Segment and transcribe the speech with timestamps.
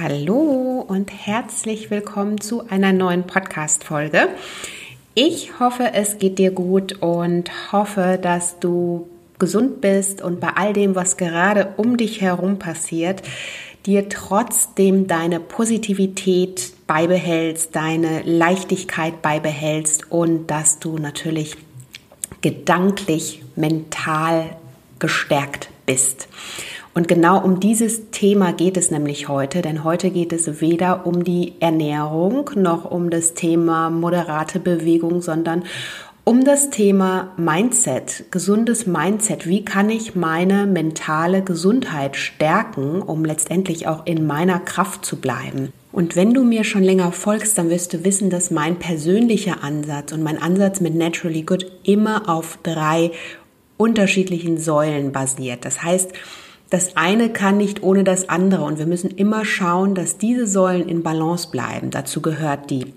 [0.00, 4.26] Hallo und herzlich willkommen zu einer neuen Podcast-Folge.
[5.14, 10.72] Ich hoffe, es geht dir gut und hoffe, dass du gesund bist und bei all
[10.72, 13.22] dem, was gerade um dich herum passiert,
[13.86, 21.54] dir trotzdem deine Positivität beibehältst, deine Leichtigkeit beibehältst und dass du natürlich
[22.40, 24.56] gedanklich, mental
[24.98, 26.26] gestärkt bist.
[26.94, 31.24] Und genau um dieses Thema geht es nämlich heute, denn heute geht es weder um
[31.24, 35.64] die Ernährung noch um das Thema moderate Bewegung, sondern
[36.22, 39.46] um das Thema Mindset, gesundes Mindset.
[39.46, 45.72] Wie kann ich meine mentale Gesundheit stärken, um letztendlich auch in meiner Kraft zu bleiben?
[45.90, 50.12] Und wenn du mir schon länger folgst, dann wirst du wissen, dass mein persönlicher Ansatz
[50.12, 53.10] und mein Ansatz mit Naturally Good immer auf drei
[53.76, 55.64] unterschiedlichen Säulen basiert.
[55.64, 56.12] Das heißt,
[56.74, 60.88] das eine kann nicht ohne das andere und wir müssen immer schauen, dass diese Säulen
[60.88, 61.92] in Balance bleiben.
[61.92, 62.92] Dazu gehört die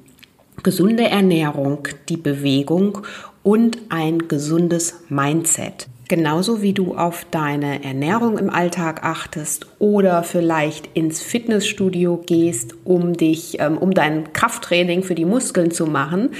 [0.63, 3.03] gesunde Ernährung, die Bewegung
[3.43, 5.85] und ein gesundes Mindset.
[6.07, 13.13] Genauso wie du auf deine Ernährung im Alltag achtest oder vielleicht ins Fitnessstudio gehst, um
[13.13, 16.31] dich, ähm, um dein Krafttraining für die Muskeln zu machen,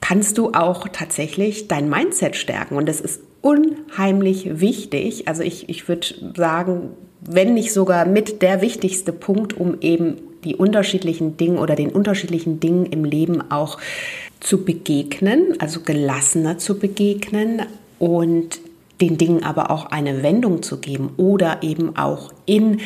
[0.00, 2.74] kannst du auch tatsächlich dein Mindset stärken.
[2.74, 5.28] Und das ist unheimlich wichtig.
[5.28, 10.56] Also ich, ich würde sagen, wenn nicht sogar mit der wichtigste Punkt, um eben die
[10.56, 13.78] unterschiedlichen Dinge oder den unterschiedlichen Dingen im Leben auch
[14.40, 17.62] zu begegnen, also gelassener zu begegnen
[17.98, 18.60] und
[19.02, 22.80] den Dingen aber auch eine Wendung zu geben oder eben auch in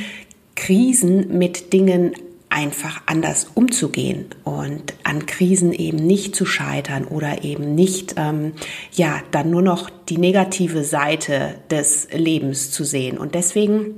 [0.56, 2.14] Krisen mit Dingen
[2.58, 8.54] einfach anders umzugehen und an Krisen eben nicht zu scheitern oder eben nicht, ähm,
[8.92, 13.16] ja, dann nur noch die negative Seite des Lebens zu sehen.
[13.16, 13.94] Und deswegen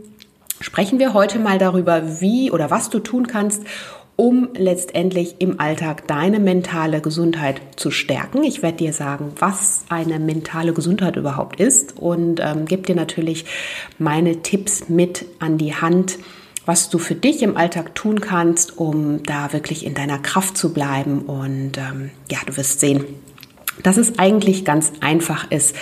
[0.61, 3.63] sprechen wir heute mal darüber, wie oder was du tun kannst,
[4.17, 8.43] um letztendlich im Alltag deine mentale Gesundheit zu stärken.
[8.45, 13.47] Ich werde dir sagen, was eine mentale Gesundheit überhaupt ist und ähm, gebe dir natürlich
[13.99, 16.19] meine Tipps mit an die Hand,
[16.71, 20.73] was du für dich im Alltag tun kannst, um da wirklich in deiner Kraft zu
[20.73, 21.23] bleiben.
[21.23, 23.07] Und ähm, ja, du wirst sehen,
[23.83, 25.75] dass es eigentlich ganz einfach ist,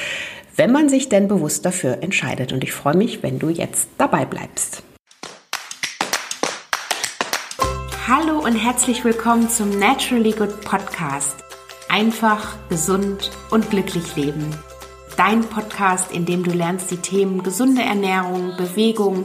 [0.57, 2.55] wenn man sich denn bewusst dafür entscheidet.
[2.55, 4.83] Und ich freue mich, wenn du jetzt dabei bleibst.
[8.07, 11.37] Hallo und herzlich willkommen zum Naturally Good Podcast.
[11.91, 14.57] Einfach, gesund und glücklich leben.
[15.19, 19.25] Dein Podcast, in dem du lernst, die Themen gesunde Ernährung, Bewegung,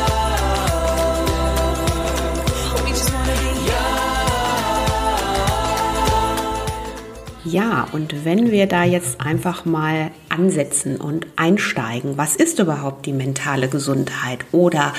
[7.51, 13.11] Ja, und wenn wir da jetzt einfach mal ansetzen und einsteigen, was ist überhaupt die
[13.11, 14.93] mentale Gesundheit oder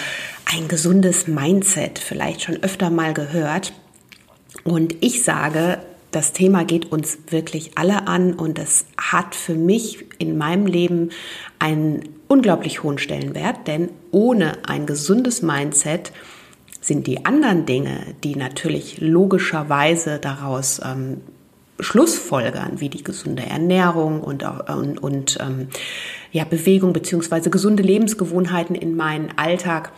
[0.44, 3.72] ein gesundes Mindset, vielleicht schon öfter mal gehört.
[4.64, 5.78] Und ich sage,
[6.10, 11.08] das Thema geht uns wirklich alle an und es hat für mich in meinem Leben
[11.58, 16.12] einen unglaublich hohen Stellenwert, denn ohne ein gesundes Mindset
[16.82, 21.22] sind die anderen Dinge, die natürlich logischerweise daraus ähm,
[21.82, 25.69] Schlussfolgern, wie die gesunde Ernährung und, und, und ähm,
[26.31, 29.93] ja, Bewegung beziehungsweise gesunde Lebensgewohnheiten in meinen Alltag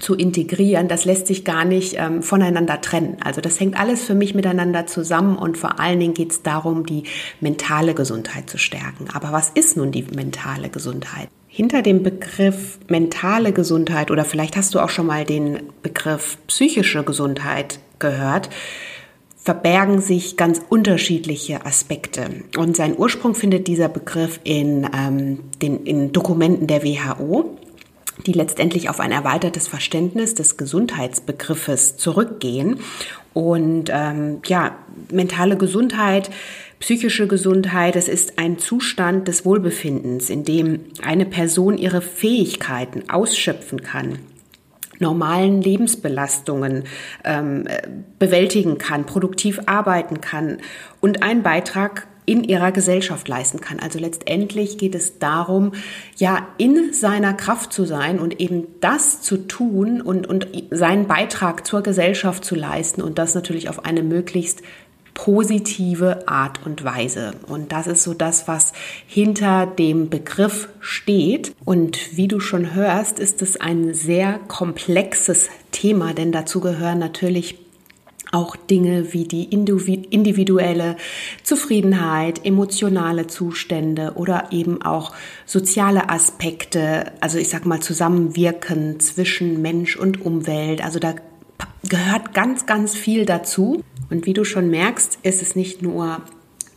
[0.00, 3.16] zu integrieren, das lässt sich gar nicht ähm, voneinander trennen.
[3.24, 6.86] Also das hängt alles für mich miteinander zusammen und vor allen Dingen geht es darum,
[6.86, 7.02] die
[7.40, 9.08] mentale Gesundheit zu stärken.
[9.12, 11.28] Aber was ist nun die mentale Gesundheit?
[11.48, 17.02] Hinter dem Begriff mentale Gesundheit oder vielleicht hast du auch schon mal den Begriff psychische
[17.02, 18.50] Gesundheit gehört,
[19.48, 22.28] verbergen sich ganz unterschiedliche Aspekte.
[22.58, 27.56] Und seinen Ursprung findet dieser Begriff in, ähm, den, in Dokumenten der WHO,
[28.26, 32.80] die letztendlich auf ein erweitertes Verständnis des Gesundheitsbegriffes zurückgehen.
[33.32, 34.76] Und ähm, ja,
[35.10, 36.28] mentale Gesundheit,
[36.78, 43.82] psychische Gesundheit, es ist ein Zustand des Wohlbefindens, in dem eine Person ihre Fähigkeiten ausschöpfen
[43.82, 44.18] kann
[44.98, 46.84] normalen Lebensbelastungen
[47.24, 47.64] ähm,
[48.18, 50.58] bewältigen kann, produktiv arbeiten kann
[51.00, 53.80] und einen Beitrag in ihrer Gesellschaft leisten kann.
[53.80, 55.72] Also letztendlich geht es darum,
[56.16, 61.66] ja, in seiner Kraft zu sein und eben das zu tun und, und seinen Beitrag
[61.66, 64.60] zur Gesellschaft zu leisten und das natürlich auf eine möglichst
[65.18, 67.32] positive Art und Weise.
[67.48, 68.72] Und das ist so das, was
[69.08, 71.54] hinter dem Begriff steht.
[71.64, 77.56] Und wie du schon hörst, ist es ein sehr komplexes Thema, denn dazu gehören natürlich
[78.30, 80.96] auch Dinge wie die individuelle
[81.42, 85.12] Zufriedenheit, emotionale Zustände oder eben auch
[85.46, 90.84] soziale Aspekte, also ich sag mal Zusammenwirken zwischen Mensch und Umwelt.
[90.84, 91.14] Also da
[91.88, 93.82] gehört ganz, ganz viel dazu.
[94.10, 96.22] Und wie du schon merkst, ist es nicht nur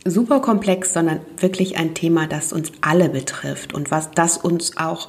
[0.04, 5.08] super komplex, sondern wirklich ein Thema, das uns alle betrifft und was das uns auch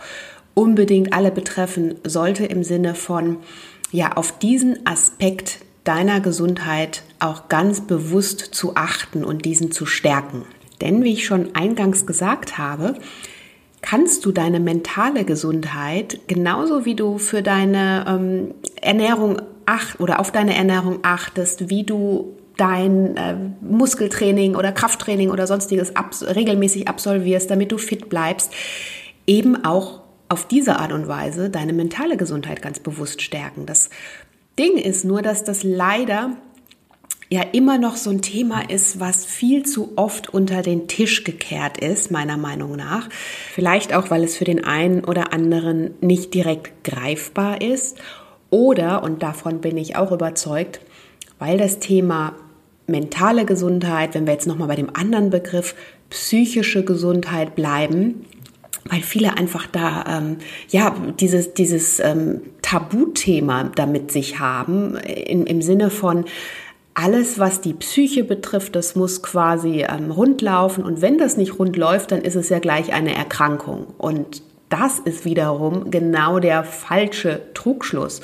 [0.53, 3.37] unbedingt alle betreffen sollte im Sinne von,
[3.91, 10.43] ja, auf diesen Aspekt deiner Gesundheit auch ganz bewusst zu achten und diesen zu stärken.
[10.81, 12.95] Denn wie ich schon eingangs gesagt habe,
[13.81, 20.31] kannst du deine mentale Gesundheit genauso wie du für deine ähm, Ernährung acht oder auf
[20.31, 27.49] deine Ernährung achtest, wie du dein äh, Muskeltraining oder Krafttraining oder sonstiges abs regelmäßig absolvierst,
[27.49, 28.51] damit du fit bleibst,
[29.25, 33.65] eben auch auf diese Art und Weise deine mentale Gesundheit ganz bewusst stärken.
[33.65, 33.89] Das
[34.57, 36.37] Ding ist nur, dass das leider
[37.29, 41.79] ja immer noch so ein Thema ist, was viel zu oft unter den Tisch gekehrt
[41.79, 43.09] ist, meiner Meinung nach.
[43.53, 47.97] Vielleicht auch, weil es für den einen oder anderen nicht direkt greifbar ist
[48.53, 50.79] oder, und davon bin ich auch überzeugt,
[51.39, 52.33] weil das Thema
[52.85, 55.73] mentale Gesundheit, wenn wir jetzt nochmal bei dem anderen Begriff
[56.11, 58.25] psychische Gesundheit bleiben,
[58.87, 60.37] weil viele einfach da ähm,
[60.69, 66.25] ja dieses dieses ähm, Tabuthema damit sich haben in, im Sinne von
[66.93, 71.57] alles, was die Psyche betrifft, das muss quasi ähm, rund laufen und wenn das nicht
[71.57, 73.87] rund läuft, dann ist es ja gleich eine Erkrankung.
[73.97, 78.21] Und das ist wiederum genau der falsche Trugschluss.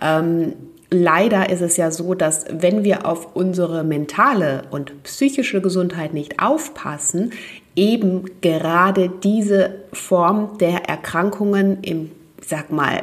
[0.00, 0.54] Ähm,
[0.90, 6.40] leider ist es ja so, dass wenn wir auf unsere mentale und psychische Gesundheit nicht
[6.42, 7.32] aufpassen,
[7.76, 12.10] eben gerade diese Form der Erkrankungen im,
[12.40, 13.02] sag mal,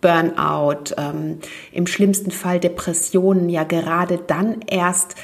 [0.00, 1.38] Burnout, ähm,
[1.72, 5.16] im schlimmsten Fall Depressionen ja gerade dann erst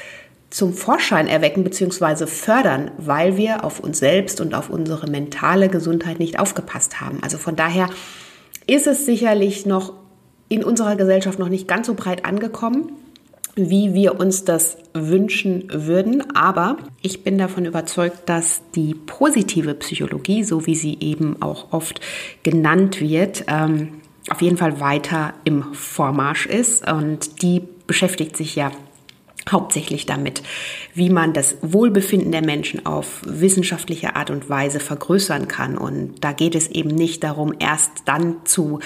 [0.53, 2.27] zum Vorschein erwecken bzw.
[2.27, 7.23] fördern, weil wir auf uns selbst und auf unsere mentale Gesundheit nicht aufgepasst haben.
[7.23, 7.89] Also von daher
[8.67, 9.93] ist es sicherlich noch
[10.49, 12.91] in unserer Gesellschaft noch nicht ganz so breit angekommen,
[13.55, 16.35] wie wir uns das wünschen würden.
[16.35, 21.99] Aber ich bin davon überzeugt, dass die positive Psychologie, so wie sie eben auch oft
[22.43, 26.87] genannt wird, ähm, auf jeden Fall weiter im Vormarsch ist.
[26.87, 28.71] Und die beschäftigt sich ja
[29.51, 30.43] hauptsächlich damit,
[30.93, 35.77] wie man das Wohlbefinden der Menschen auf wissenschaftliche Art und Weise vergrößern kann.
[35.77, 38.79] Und da geht es eben nicht darum, erst dann zu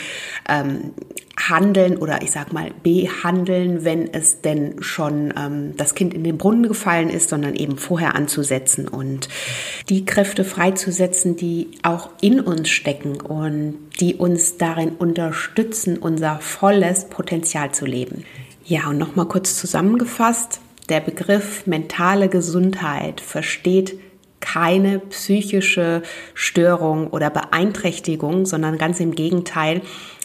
[0.49, 0.93] ähm,
[1.37, 6.37] handeln oder ich sag mal behandeln, wenn es denn schon ähm, das Kind in den
[6.37, 9.29] Brunnen gefallen ist, sondern eben vorher anzusetzen und
[9.89, 17.05] die Kräfte freizusetzen, die auch in uns stecken und die uns darin unterstützen, unser volles
[17.05, 18.23] Potenzial zu leben.
[18.69, 20.59] Ja, und nochmal kurz zusammengefasst,
[20.89, 23.97] der Begriff mentale Gesundheit versteht
[24.41, 26.03] keine psychische
[26.33, 29.81] Störung oder Beeinträchtigung, sondern ganz im Gegenteil.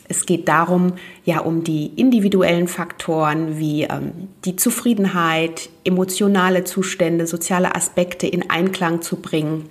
[0.08, 0.94] Es geht darum,
[1.24, 9.02] ja, um die individuellen Faktoren wie ähm, die Zufriedenheit, emotionale Zustände, soziale Aspekte in Einklang
[9.02, 9.70] zu bringen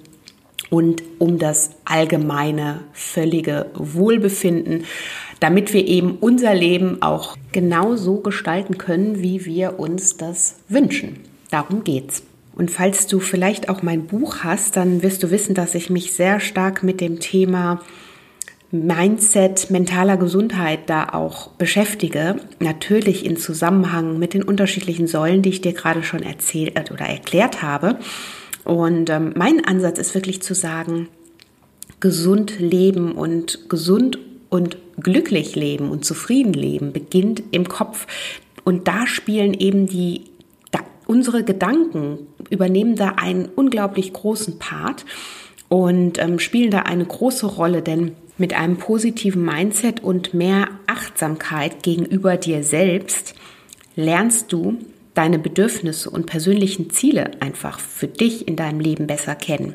[0.72, 4.86] und um das allgemeine, völlige Wohlbefinden
[5.42, 11.20] damit wir eben unser Leben auch genau so gestalten können, wie wir uns das wünschen.
[11.50, 12.24] Darum geht's.
[12.54, 16.14] Und falls du vielleicht auch mein Buch hast, dann wirst du wissen, dass ich mich
[16.14, 17.82] sehr stark mit dem Thema
[18.70, 22.36] Mindset, mentaler Gesundheit da auch beschäftige.
[22.60, 27.06] Natürlich in Zusammenhang mit den unterschiedlichen Säulen, die ich dir gerade schon erzählt äh, oder
[27.06, 27.98] erklärt habe.
[28.64, 31.08] Und ähm, mein Ansatz ist wirklich zu sagen,
[32.00, 38.08] gesund leben und gesund und glücklich leben und zufrieden leben beginnt im Kopf.
[38.64, 40.26] Und da spielen eben die,
[41.08, 45.06] unsere Gedanken übernehmen da einen unglaublich großen Part
[45.70, 51.84] und ähm, spielen da eine große Rolle, denn mit einem positiven Mindset und mehr Achtsamkeit
[51.84, 53.36] gegenüber dir selbst
[53.96, 54.80] lernst du
[55.14, 59.74] deine Bedürfnisse und persönlichen Ziele einfach für dich in deinem Leben besser kennen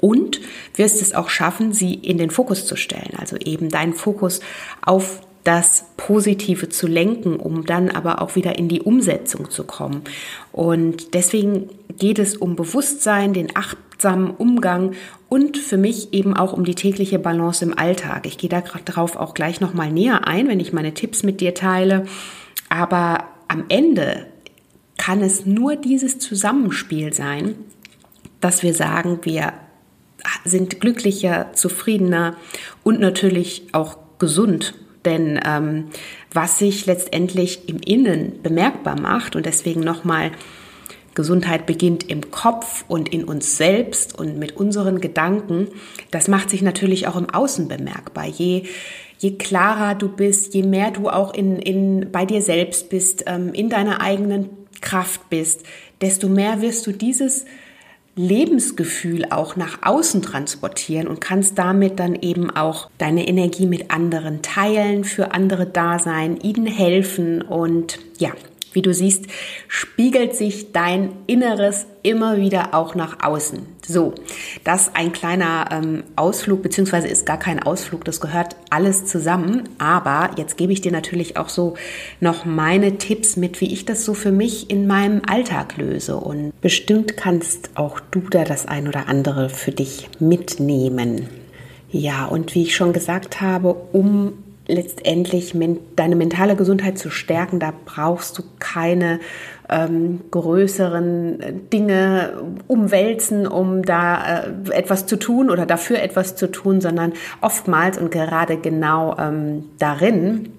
[0.00, 0.40] und
[0.74, 3.14] wirst es auch schaffen, sie in den Fokus zu stellen.
[3.18, 4.40] Also eben deinen Fokus
[4.84, 10.02] auf das Positive zu lenken, um dann aber auch wieder in die Umsetzung zu kommen.
[10.52, 14.92] Und deswegen geht es um Bewusstsein, den achtsamen Umgang
[15.28, 18.26] und für mich eben auch um die tägliche Balance im Alltag.
[18.26, 21.54] Ich gehe da drauf auch gleich nochmal näher ein, wenn ich meine Tipps mit dir
[21.54, 22.04] teile.
[22.68, 24.26] Aber am Ende
[24.98, 27.54] kann es nur dieses Zusammenspiel sein,
[28.40, 29.54] dass wir sagen, wir
[30.44, 32.36] sind glücklicher, zufriedener
[32.84, 34.74] und natürlich auch gesund.
[35.04, 35.86] Denn ähm,
[36.32, 40.32] was sich letztendlich im Innen bemerkbar macht und deswegen nochmal
[41.14, 45.68] Gesundheit beginnt im Kopf und in uns selbst und mit unseren Gedanken,
[46.10, 48.26] das macht sich natürlich auch im Außen bemerkbar.
[48.26, 48.64] Je,
[49.18, 53.52] je klarer du bist, je mehr du auch in, in, bei dir selbst bist, ähm,
[53.52, 55.64] in deiner eigenen Kraft bist,
[56.00, 57.44] desto mehr wirst du dieses
[58.18, 64.42] Lebensgefühl auch nach außen transportieren und kannst damit dann eben auch deine Energie mit anderen
[64.42, 68.32] teilen, für andere da sein, ihnen helfen und ja,
[68.72, 69.24] wie du siehst,
[69.66, 73.66] spiegelt sich dein Inneres immer wieder auch nach außen.
[73.86, 74.14] So,
[74.64, 79.68] das ein kleiner ähm, Ausflug, beziehungsweise ist gar kein Ausflug, das gehört alles zusammen.
[79.78, 81.74] Aber jetzt gebe ich dir natürlich auch so
[82.20, 86.16] noch meine Tipps mit, wie ich das so für mich in meinem Alltag löse.
[86.16, 91.28] Und bestimmt kannst auch du da das ein oder andere für dich mitnehmen.
[91.90, 94.34] Ja, und wie ich schon gesagt habe, um
[94.68, 95.54] letztendlich
[95.96, 99.18] deine mentale Gesundheit zu stärken, da brauchst du keine
[99.68, 102.34] ähm, größeren Dinge
[102.66, 108.10] umwälzen, um da äh, etwas zu tun oder dafür etwas zu tun, sondern oftmals und
[108.10, 110.50] gerade genau ähm, darin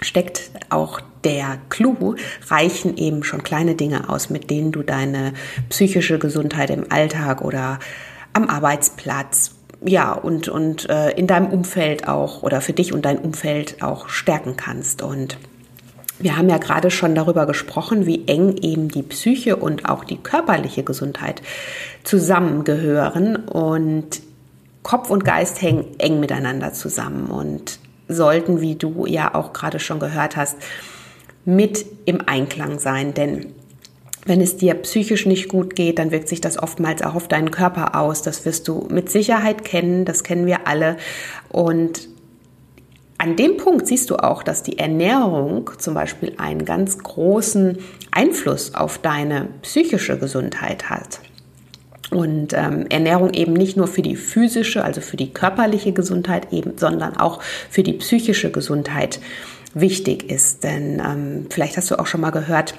[0.00, 2.14] steckt auch der Clou,
[2.48, 5.32] reichen eben schon kleine Dinge aus, mit denen du deine
[5.68, 7.80] psychische Gesundheit im Alltag oder
[8.32, 13.18] am Arbeitsplatz ja, und, und äh, in deinem Umfeld auch oder für dich und dein
[13.18, 15.02] Umfeld auch stärken kannst.
[15.02, 15.38] Und
[16.18, 20.16] wir haben ja gerade schon darüber gesprochen, wie eng eben die Psyche und auch die
[20.16, 21.42] körperliche Gesundheit
[22.02, 23.36] zusammengehören.
[23.36, 24.20] Und
[24.82, 30.00] Kopf und Geist hängen eng miteinander zusammen und sollten, wie du ja auch gerade schon
[30.00, 30.56] gehört hast,
[31.44, 33.14] mit im Einklang sein.
[33.14, 33.54] Denn
[34.28, 37.50] wenn es dir psychisch nicht gut geht, dann wirkt sich das oftmals auch auf deinen
[37.50, 38.22] Körper aus.
[38.22, 40.98] Das wirst du mit Sicherheit kennen, das kennen wir alle.
[41.48, 42.08] Und
[43.16, 47.78] an dem Punkt siehst du auch, dass die Ernährung zum Beispiel einen ganz großen
[48.10, 51.20] Einfluss auf deine psychische Gesundheit hat.
[52.10, 56.78] Und ähm, Ernährung eben nicht nur für die physische, also für die körperliche Gesundheit eben,
[56.78, 59.20] sondern auch für die psychische Gesundheit
[59.74, 60.64] wichtig ist.
[60.64, 62.74] Denn ähm, vielleicht hast du auch schon mal gehört,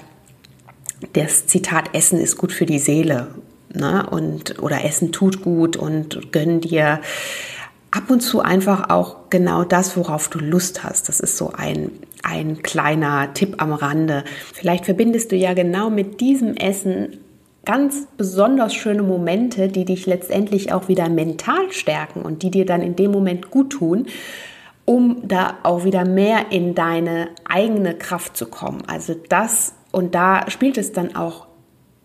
[1.12, 3.28] das Zitat Essen ist gut für die Seele.
[3.72, 4.06] Ne?
[4.10, 7.00] Und, oder Essen tut gut und gönn dir
[7.90, 11.08] ab und zu einfach auch genau das, worauf du Lust hast.
[11.08, 11.90] Das ist so ein,
[12.22, 14.24] ein kleiner Tipp am Rande.
[14.52, 17.18] Vielleicht verbindest du ja genau mit diesem Essen
[17.64, 22.82] ganz besonders schöne Momente, die dich letztendlich auch wieder mental stärken und die dir dann
[22.82, 24.06] in dem Moment gut tun,
[24.84, 28.82] um da auch wieder mehr in deine eigene Kraft zu kommen.
[28.86, 31.46] Also das und da spielt es dann auch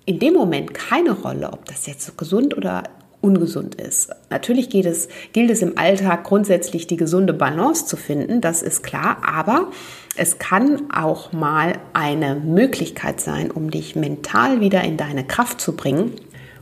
[0.06, 2.84] in dem Moment keine Rolle, ob das jetzt gesund oder
[3.22, 4.12] ungesund ist.
[4.30, 8.84] Natürlich geht es, gilt es im Alltag grundsätzlich die gesunde Balance zu finden, das ist
[8.84, 9.72] klar, aber
[10.16, 15.76] es kann auch mal eine Möglichkeit sein, um dich mental wieder in deine Kraft zu
[15.76, 16.14] bringen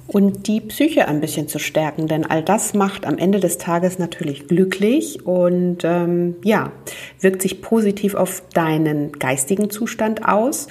[0.08, 4.00] und die Psyche ein bisschen zu stärken, denn all das macht am Ende des Tages
[4.00, 6.72] natürlich glücklich und ähm, ja,
[7.20, 10.68] wirkt sich positiv auf deinen geistigen Zustand aus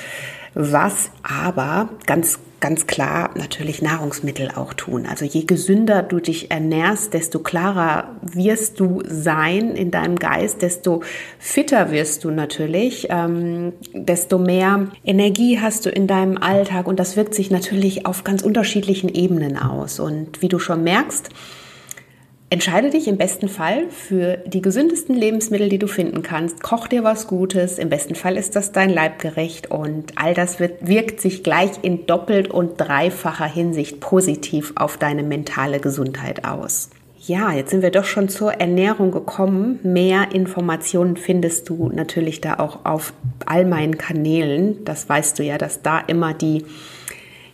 [0.54, 5.04] was aber ganz ganz klar natürlich Nahrungsmittel auch tun.
[5.04, 11.02] Also je gesünder du dich ernährst, desto klarer wirst du sein in deinem Geist, desto
[11.40, 17.16] fitter wirst du natürlich, ähm, desto mehr Energie hast du in deinem Alltag und das
[17.16, 19.99] wirkt sich natürlich auf ganz unterschiedlichen Ebenen aus.
[19.99, 21.30] Und wie du schon merkst,
[22.52, 26.62] Entscheide dich im besten Fall für die gesündesten Lebensmittel, die du finden kannst.
[26.62, 27.78] Koch dir was Gutes.
[27.78, 32.04] Im besten Fall ist das dein Leibgerecht und all das wird, wirkt sich gleich in
[32.04, 36.90] doppelt und dreifacher Hinsicht positiv auf deine mentale Gesundheit aus.
[37.21, 39.80] Ja, jetzt sind wir doch schon zur Ernährung gekommen.
[39.82, 43.14] Mehr Informationen findest du natürlich da auch auf
[43.47, 44.85] all meinen Kanälen.
[44.85, 46.66] Das weißt du ja, dass da immer die,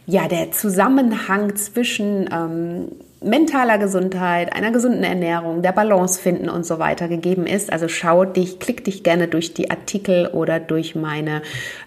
[0.07, 2.89] ja, der Zusammenhang zwischen ähm,
[3.21, 7.73] mentaler Gesundheit, einer gesunden Ernährung, der Balance finden und so weiter gegeben ist.
[7.73, 11.43] Also schau dich, klick dich gerne durch die Artikel oder durch meine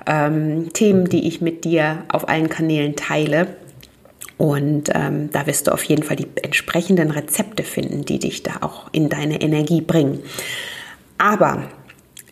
[0.05, 3.47] ähm, Themen, die ich mit dir auf allen Kanälen teile.
[4.37, 8.53] Und ähm, da wirst du auf jeden Fall die entsprechenden Rezepte finden, die dich da
[8.61, 10.19] auch in deine Energie bringen.
[11.19, 11.63] Aber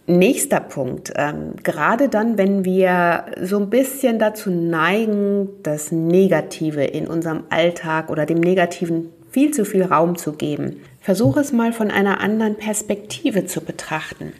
[0.09, 7.05] Nächster Punkt, ähm, gerade dann, wenn wir so ein bisschen dazu neigen, das Negative in
[7.05, 11.91] unserem Alltag oder dem Negativen viel zu viel Raum zu geben, versuche es mal von
[11.91, 14.33] einer anderen Perspektive zu betrachten.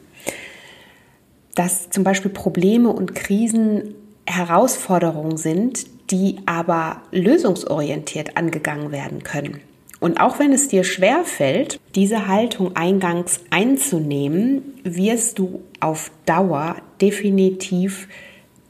[1.54, 3.94] Dass zum Beispiel Probleme und Krisen
[4.26, 9.60] Herausforderungen sind, die aber lösungsorientiert angegangen werden können.
[10.00, 16.76] Und auch wenn es dir schwer fällt, diese Haltung eingangs einzunehmen, wirst du auf Dauer
[17.00, 18.08] definitiv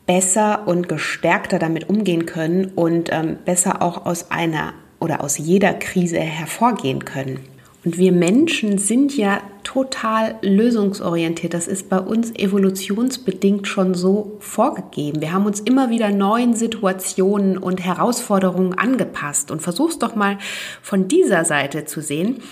[0.07, 5.73] besser und gestärkter damit umgehen können und ähm, besser auch aus einer oder aus jeder
[5.73, 7.39] Krise hervorgehen können.
[7.85, 11.55] Und wir Menschen sind ja total lösungsorientiert.
[11.55, 15.21] Das ist bei uns evolutionsbedingt schon so vorgegeben.
[15.21, 19.51] Wir haben uns immer wieder neuen Situationen und Herausforderungen angepasst.
[19.51, 20.39] Und versuch's doch mal
[20.83, 22.43] von dieser Seite zu sehen,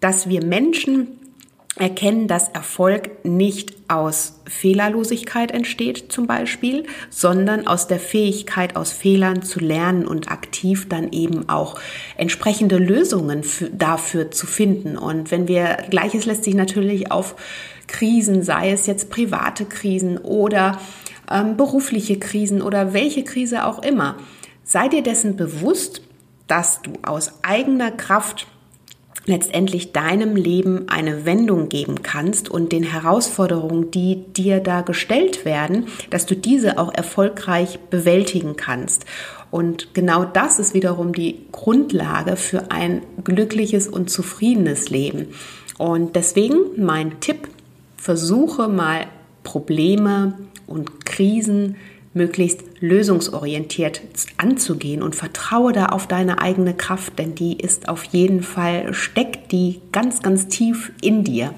[0.00, 1.18] dass wir Menschen
[1.76, 9.42] erkennen, dass Erfolg nicht aus Fehlerlosigkeit entsteht zum Beispiel, sondern aus der Fähigkeit, aus Fehlern
[9.42, 11.80] zu lernen und aktiv dann eben auch
[12.16, 14.98] entsprechende Lösungen für, dafür zu finden.
[14.98, 17.36] Und wenn wir, gleiches lässt sich natürlich auf
[17.86, 20.78] Krisen, sei es jetzt private Krisen oder
[21.30, 24.16] ähm, berufliche Krisen oder welche Krise auch immer,
[24.62, 26.02] sei dir dessen bewusst,
[26.46, 28.46] dass du aus eigener Kraft
[29.24, 35.86] letztendlich deinem Leben eine Wendung geben kannst und den Herausforderungen, die dir da gestellt werden,
[36.10, 39.04] dass du diese auch erfolgreich bewältigen kannst.
[39.50, 45.28] Und genau das ist wiederum die Grundlage für ein glückliches und zufriedenes Leben.
[45.78, 47.48] Und deswegen mein Tipp,
[47.96, 49.06] versuche mal
[49.44, 51.76] Probleme und Krisen
[52.14, 54.02] möglichst lösungsorientiert
[54.36, 59.52] anzugehen und vertraue da auf deine eigene Kraft, denn die ist auf jeden Fall, steckt
[59.52, 61.54] die ganz, ganz tief in dir.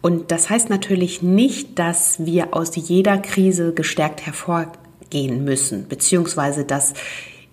[0.00, 6.94] Und das heißt natürlich nicht, dass wir aus jeder Krise gestärkt hervorgehen müssen, beziehungsweise dass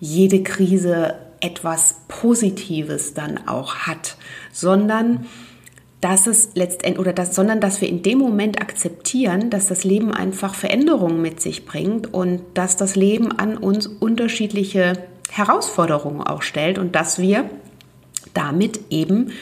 [0.00, 4.16] jede Krise etwas Positives dann auch hat,
[4.52, 5.26] sondern
[6.00, 10.12] dass es letztendlich oder das, sondern dass wir in dem Moment akzeptieren, dass das Leben
[10.12, 14.94] einfach Veränderungen mit sich bringt und dass das Leben an uns unterschiedliche
[15.30, 17.48] Herausforderungen auch stellt und dass wir
[18.34, 19.32] damit eben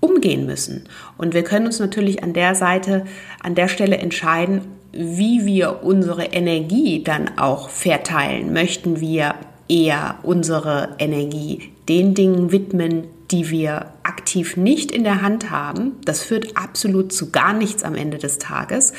[0.00, 0.84] umgehen müssen.
[1.16, 3.04] Und wir können uns natürlich an der Seite,
[3.42, 8.52] an der Stelle entscheiden, wie wir unsere Energie dann auch verteilen.
[8.52, 9.34] Möchten wir
[9.68, 15.96] eher unsere Energie den Dingen widmen, die wir aktiv nicht in der Hand haben.
[16.04, 18.92] Das führt absolut zu gar nichts am Ende des Tages.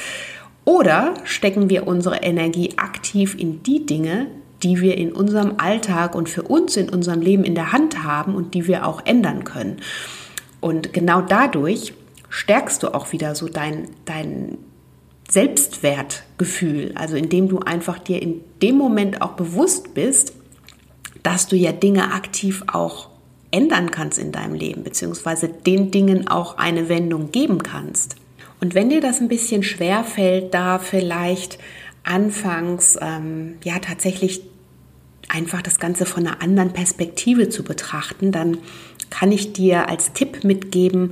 [0.66, 4.28] Oder stecken wir unsere Energie aktiv in die Dinge,
[4.62, 8.36] die wir in unserem Alltag und für uns in unserem Leben in der Hand haben
[8.36, 9.78] und die wir auch ändern können.
[10.60, 11.94] Und genau dadurch
[12.30, 14.58] stärkst du auch wieder so dein, dein
[15.30, 16.92] Selbstwertgefühl.
[16.96, 20.34] Also indem du einfach dir in dem Moment auch bewusst bist,
[21.24, 23.09] dass du ja Dinge aktiv auch
[23.52, 28.16] ändern kannst in deinem Leben, beziehungsweise den Dingen auch eine Wendung geben kannst.
[28.62, 31.60] Und wenn dir das ein bisschen schwer fällt, da vielleicht
[32.04, 34.42] anfangs ähm, ja tatsächlich
[35.30, 38.58] einfach das Ganze von einer anderen Perspektive zu betrachten, dann
[39.10, 41.12] kann ich dir als Tipp mitgeben,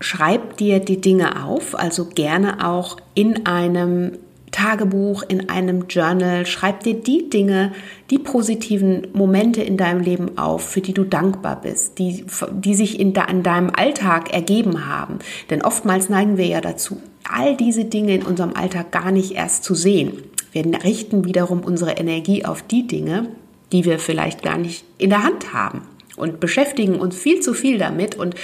[0.00, 4.18] schreib dir die Dinge auf, also gerne auch in einem
[4.50, 6.46] Tagebuch, in einem Journal.
[6.46, 7.72] Schreib dir die Dinge,
[8.10, 12.98] die positiven Momente in deinem Leben auf, für die du dankbar bist, die, die sich
[12.98, 15.18] in, in deinem Alltag ergeben haben.
[15.50, 19.64] Denn oftmals neigen wir ja dazu, all diese Dinge in unserem Alltag gar nicht erst
[19.64, 20.22] zu sehen.
[20.52, 23.28] Wir richten wiederum unsere Energie auf die Dinge,
[23.72, 25.82] die wir vielleicht gar nicht in der Hand haben
[26.16, 28.34] und beschäftigen uns viel zu viel damit und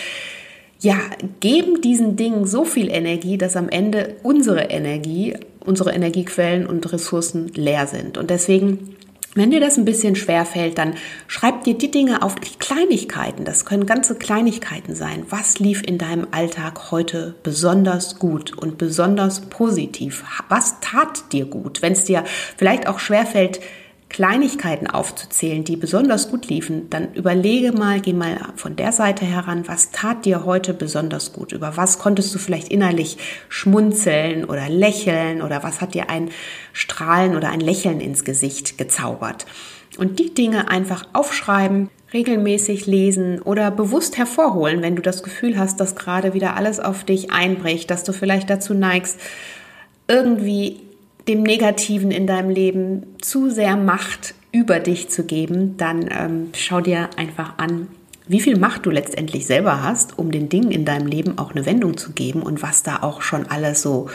[0.81, 0.99] ja,
[1.41, 5.35] geben diesen Dingen so viel Energie, dass am Ende unsere Energie,
[5.65, 8.19] unsere Energiequellen und Ressourcen leer sind.
[8.19, 8.97] Und deswegen
[9.37, 10.95] wenn dir das ein bisschen schwer fällt, dann
[11.27, 13.45] schreib dir die Dinge auf, die Kleinigkeiten.
[13.45, 15.27] Das können ganze Kleinigkeiten sein.
[15.29, 20.23] Was lief in deinem Alltag heute besonders gut und besonders positiv?
[20.49, 21.83] Was tat dir gut?
[21.83, 22.23] Wenn es dir
[22.57, 23.59] vielleicht auch schwer fällt,
[24.15, 29.67] Kleinigkeiten aufzuzählen, die besonders gut liefen, dann überlege mal, geh mal von der Seite heran,
[29.67, 31.51] was tat dir heute besonders gut?
[31.51, 36.31] Über was konntest du vielleicht innerlich schmunzeln oder lächeln oder was hat dir ein
[36.73, 39.47] Strahlen oder ein Lächeln ins Gesicht gezaubert?
[39.99, 45.81] Und die Dinge einfach aufschreiben, regelmäßig lesen oder bewusst hervorholen, wenn du das Gefühl hast,
[45.81, 49.19] dass gerade wieder alles auf dich einbricht, dass du vielleicht dazu neigst,
[50.07, 50.85] irgendwie
[51.29, 56.81] dem Negativen in deinem Leben zu sehr Macht über dich zu geben, dann ähm, schau
[56.81, 57.89] dir einfach an,
[58.27, 61.67] wie viel Macht du letztendlich selber hast, um den Dingen in deinem Leben auch eine
[61.67, 64.09] Wendung zu geben und was da auch schon alles so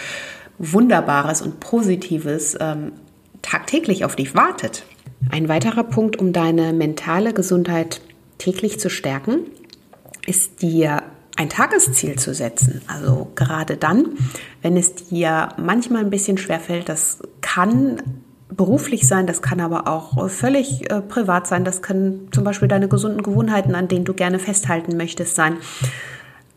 [0.57, 2.93] Wunderbares und Positives ähm,
[3.41, 4.83] tagtäglich auf dich wartet.
[5.29, 8.01] Ein weiterer Punkt, um deine mentale Gesundheit
[8.37, 9.41] täglich zu stärken,
[10.25, 11.03] ist dir
[11.39, 12.81] ein Tagesziel zu setzen.
[12.87, 14.17] Also gerade dann,
[14.61, 18.01] wenn es dir manchmal ein bisschen schwerfällt, das kann
[18.49, 21.63] beruflich sein, das kann aber auch völlig äh, privat sein.
[21.63, 25.55] Das können zum Beispiel deine gesunden Gewohnheiten, an denen du gerne festhalten möchtest, sein.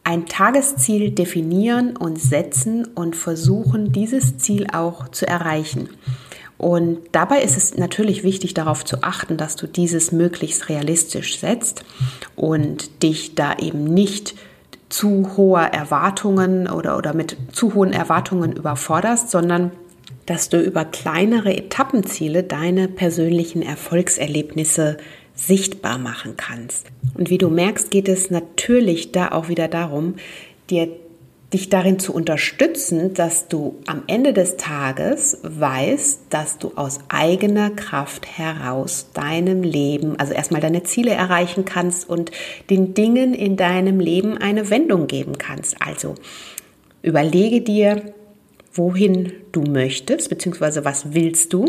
[0.02, 5.90] Ein Tagesziel definieren und setzen und versuchen, dieses Ziel auch zu erreichen.
[6.58, 11.84] Und dabei ist es natürlich wichtig, darauf zu achten, dass du dieses möglichst realistisch setzt
[12.34, 14.34] und dich da eben nicht
[14.92, 19.70] zu hoher Erwartungen oder, oder mit zu hohen Erwartungen überforderst, sondern
[20.26, 24.98] dass du über kleinere Etappenziele deine persönlichen Erfolgserlebnisse
[25.34, 26.88] sichtbar machen kannst.
[27.14, 30.16] Und wie du merkst, geht es natürlich da auch wieder darum,
[30.68, 30.88] dir
[31.52, 37.70] dich darin zu unterstützen, dass du am Ende des Tages weißt, dass du aus eigener
[37.70, 42.30] Kraft heraus deinem Leben, also erstmal deine Ziele erreichen kannst und
[42.70, 45.76] den Dingen in deinem Leben eine Wendung geben kannst.
[45.80, 46.14] Also
[47.02, 48.14] überlege dir,
[48.72, 51.66] wohin du möchtest, beziehungsweise was willst du,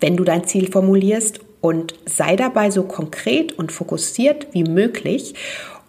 [0.00, 5.34] wenn du dein Ziel formulierst und sei dabei so konkret und fokussiert wie möglich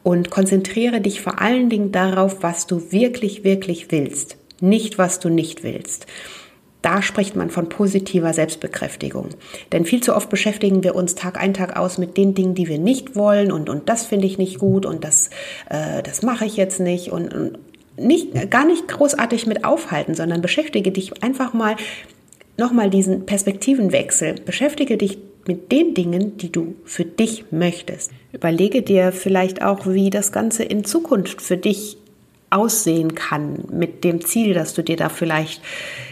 [0.04, 5.30] und konzentriere dich vor allen Dingen darauf, was du wirklich, wirklich willst, nicht was du
[5.30, 6.06] nicht willst.
[6.82, 9.30] Da spricht man von positiver Selbstbekräftigung.
[9.72, 12.68] Denn viel zu oft beschäftigen wir uns Tag ein, Tag aus mit den Dingen, die
[12.68, 15.30] wir nicht wollen und, und das finde ich nicht gut und das,
[15.70, 17.58] äh, das mache ich jetzt nicht und, und
[17.96, 21.78] nicht, gar nicht großartig mit aufhalten, sondern beschäftige dich einfach mal
[22.58, 24.36] nochmal diesen Perspektivenwechsel.
[24.46, 28.12] Beschäftige dich mit den Dingen, die du für dich möchtest.
[28.32, 31.98] Überlege dir vielleicht auch, wie das Ganze in Zukunft für dich
[32.50, 35.62] aussehen kann mit dem Ziel, das du dir da vielleicht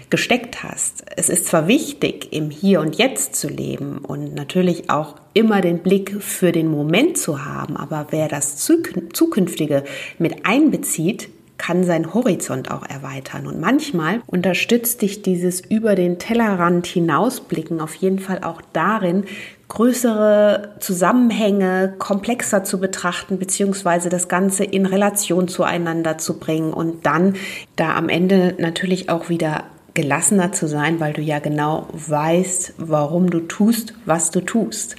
[0.09, 1.05] gesteckt hast.
[1.15, 5.79] Es ist zwar wichtig, im Hier und Jetzt zu leben und natürlich auch immer den
[5.79, 9.83] Blick für den Moment zu haben, aber wer das Zukünftige
[10.17, 11.29] mit einbezieht,
[11.61, 13.45] kann seinen Horizont auch erweitern.
[13.45, 19.25] Und manchmal unterstützt dich dieses über den Tellerrand hinausblicken auf jeden Fall auch darin,
[19.67, 27.35] größere Zusammenhänge komplexer zu betrachten, beziehungsweise das Ganze in Relation zueinander zu bringen und dann
[27.75, 33.29] da am Ende natürlich auch wieder gelassener zu sein, weil du ja genau weißt, warum
[33.29, 34.95] du tust, was du tust.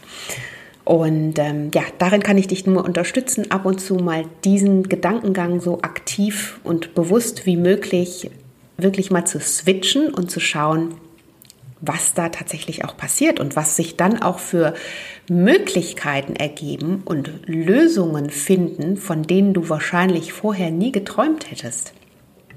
[0.92, 5.58] Und ähm, ja, darin kann ich dich nur unterstützen, ab und zu mal diesen Gedankengang
[5.58, 8.30] so aktiv und bewusst wie möglich
[8.76, 10.96] wirklich mal zu switchen und zu schauen,
[11.80, 14.74] was da tatsächlich auch passiert und was sich dann auch für
[15.30, 21.94] Möglichkeiten ergeben und Lösungen finden, von denen du wahrscheinlich vorher nie geträumt hättest.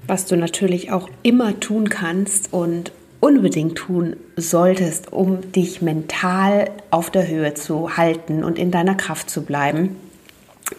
[0.06, 2.92] Was du natürlich auch immer tun kannst und
[3.26, 9.28] unbedingt tun solltest, um dich mental auf der Höhe zu halten und in deiner Kraft
[9.30, 9.96] zu bleiben,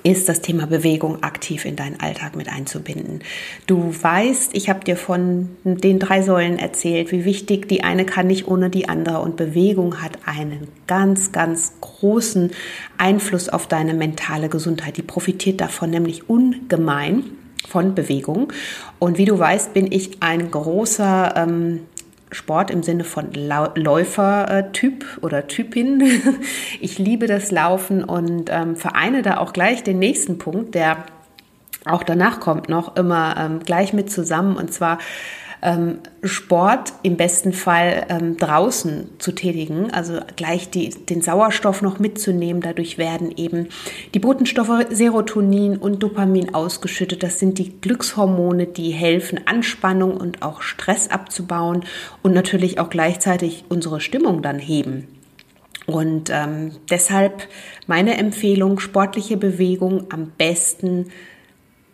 [0.04, 3.20] ist das Thema Bewegung aktiv in deinen Alltag mit einzubinden.
[3.68, 8.28] Du weißt, ich habe dir von den drei Säulen erzählt, wie wichtig die eine kann
[8.28, 12.52] nicht ohne die andere und Bewegung hat einen ganz, ganz großen
[12.98, 14.96] Einfluss auf deine mentale Gesundheit.
[14.96, 17.26] Die profitiert davon nämlich ungemein
[17.68, 18.54] von Bewegung.
[19.00, 21.82] Und wie du weißt, bin ich ein großer ähm,
[22.32, 26.04] Sport im Sinne von Läufertyp oder Typin.
[26.82, 31.06] Ich liebe das Laufen und ähm, vereine da auch gleich den nächsten Punkt, der
[31.86, 34.58] auch danach kommt, noch immer ähm, gleich mit zusammen.
[34.58, 35.00] Und zwar
[35.62, 42.00] ähm, Sport im besten Fall ähm, draußen zu tätigen, also gleich die, den Sauerstoff noch
[42.00, 42.62] mitzunehmen.
[42.62, 43.70] Dadurch werden eben
[44.13, 47.24] die Botenstoffe Serotonin und Dopamin ausgeschüttet.
[47.24, 51.84] Das sind die Glückshormone, die helfen, Anspannung und auch Stress abzubauen
[52.22, 55.08] und natürlich auch gleichzeitig unsere Stimmung dann heben.
[55.88, 57.48] Und ähm, deshalb
[57.88, 61.08] meine Empfehlung, sportliche Bewegung am besten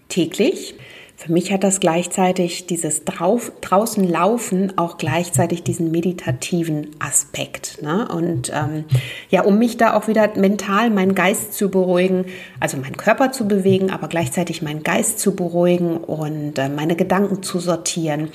[0.09, 0.75] täglich.
[1.23, 7.81] Für mich hat das gleichzeitig dieses drauf, draußen laufen auch gleichzeitig diesen meditativen Aspekt.
[7.81, 8.09] Ne?
[8.09, 8.83] Und ähm,
[9.29, 12.25] ja, um mich da auch wieder mental meinen Geist zu beruhigen,
[12.59, 17.41] also meinen Körper zu bewegen, aber gleichzeitig meinen Geist zu beruhigen und äh, meine Gedanken
[17.41, 18.27] zu sortieren.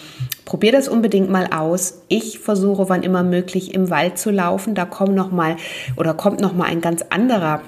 [0.47, 2.01] Probier das unbedingt mal aus.
[2.09, 4.75] Ich versuche, wann immer möglich, im Wald zu laufen.
[4.75, 5.57] Da kommt noch mal
[5.97, 7.61] oder kommt noch mal ein ganz anderer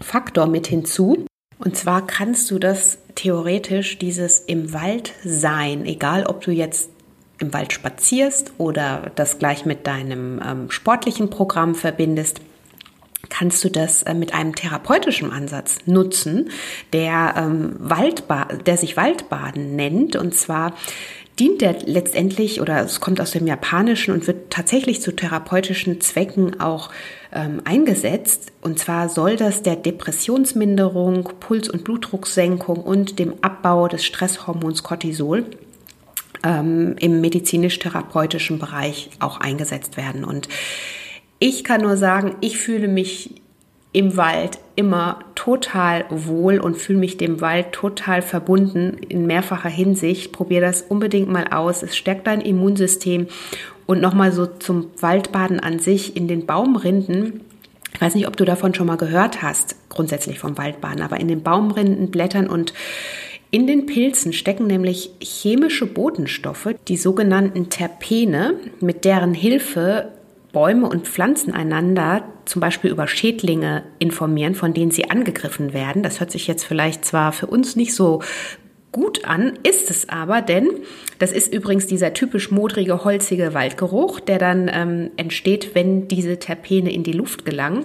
[0.00, 1.26] Faktor mit hinzu.
[1.58, 6.90] Und zwar kannst du das theoretisch, dieses im Wald sein, egal ob du jetzt
[7.40, 12.40] im Wald spazierst oder das gleich mit deinem ähm, sportlichen Programm verbindest,
[13.28, 16.50] kannst du das äh, mit einem therapeutischen Ansatz nutzen,
[16.92, 20.14] der, ähm, Waldba der sich Waldbaden nennt.
[20.14, 20.74] Und zwar
[21.40, 26.60] dient der letztendlich oder es kommt aus dem Japanischen und wird tatsächlich zu therapeutischen Zwecken
[26.60, 26.90] auch
[27.32, 28.52] ähm, eingesetzt.
[28.60, 35.44] Und zwar soll das der Depressionsminderung, Puls- und Blutdrucksenkung und dem Abbau des Stresshormons Cortisol
[36.42, 40.24] ähm, im medizinisch-therapeutischen Bereich auch eingesetzt werden.
[40.24, 40.48] Und
[41.38, 43.42] ich kann nur sagen, ich fühle mich
[43.92, 50.32] im Wald immer total wohl und fühle mich dem Wald total verbunden in mehrfacher Hinsicht.
[50.32, 51.82] Probier das unbedingt mal aus.
[51.82, 53.28] Es stärkt dein Immunsystem.
[53.88, 57.40] Und nochmal so zum Waldbaden an sich in den Baumrinden.
[57.94, 61.26] Ich weiß nicht, ob du davon schon mal gehört hast, grundsätzlich vom Waldbaden, aber in
[61.26, 62.74] den Baumrinden, Blättern und
[63.50, 70.12] in den Pilzen stecken nämlich chemische Botenstoffe, die sogenannten Terpene, mit deren Hilfe
[70.52, 76.02] Bäume und Pflanzen einander zum Beispiel über Schädlinge informieren, von denen sie angegriffen werden.
[76.02, 78.20] Das hört sich jetzt vielleicht zwar für uns nicht so
[78.98, 80.68] gut an, ist es aber, denn
[81.20, 86.92] das ist übrigens dieser typisch modrige, holzige Waldgeruch, der dann ähm, entsteht, wenn diese Terpene
[86.92, 87.84] in die Luft gelangen.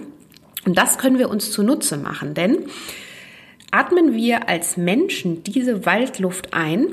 [0.66, 2.66] Und das können wir uns zunutze machen, denn
[3.70, 6.88] atmen wir als Menschen diese Waldluft ein,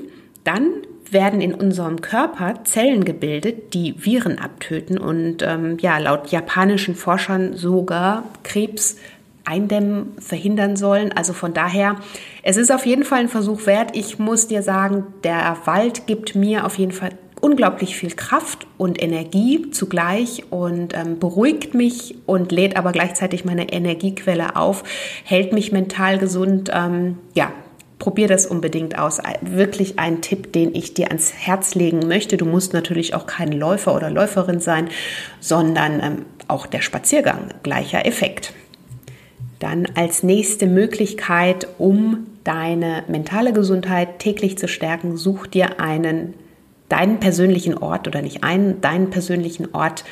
[0.44, 0.66] dann
[1.10, 7.56] werden in unserem Körper Zellen gebildet, die Viren abtöten und ähm, ja, laut japanischen Forschern
[7.56, 8.96] sogar Krebs
[9.44, 11.12] eindämmen, verhindern sollen.
[11.12, 11.96] Also von daher,
[12.42, 13.96] es ist auf jeden Fall ein Versuch wert.
[13.96, 19.02] Ich muss dir sagen, der Wald gibt mir auf jeden Fall unglaublich viel Kraft und
[19.02, 24.84] Energie zugleich und ähm, beruhigt mich und lädt aber gleichzeitig meine Energiequelle auf,
[25.24, 26.70] hält mich mental gesund.
[26.72, 27.50] Ähm, ja,
[27.98, 29.20] probier das unbedingt aus.
[29.40, 32.36] Wirklich ein Tipp, den ich dir ans Herz legen möchte.
[32.36, 34.88] Du musst natürlich auch kein Läufer oder Läuferin sein,
[35.38, 38.52] sondern ähm, auch der Spaziergang, gleicher Effekt.
[39.60, 46.34] Dann als nächste Möglichkeit, um deine mentale Gesundheit täglich zu stärken, such dir einen,
[46.88, 50.04] deinen persönlichen Ort oder nicht einen, deinen persönlichen Ort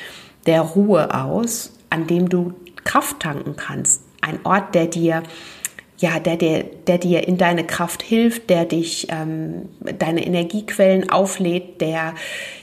[0.45, 4.03] der Ruhe aus, an dem du Kraft tanken kannst.
[4.21, 5.23] Ein Ort, der dir
[5.97, 11.81] ja, der, der, der dir in deine Kraft hilft, der dich ähm, deine Energiequellen auflädt,
[11.81, 12.13] der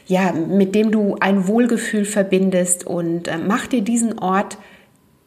[0.07, 4.57] ja, mit dem du ein Wohlgefühl verbindest und äh, mach dir diesen Ort